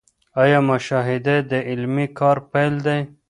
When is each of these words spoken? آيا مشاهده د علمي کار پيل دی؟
آيا 0.43 0.59
مشاهده 0.69 1.35
د 1.51 1.53
علمي 1.69 2.07
کار 2.19 2.37
پيل 2.51 2.73
دی؟ 2.85 2.99